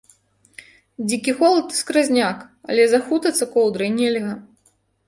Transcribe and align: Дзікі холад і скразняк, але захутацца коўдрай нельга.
Дзікі 1.09 1.31
холад 1.41 1.67
і 1.77 1.79
скразняк, 1.81 2.37
але 2.71 2.83
захутацца 2.95 3.51
коўдрай 3.57 3.97
нельга. 4.01 4.33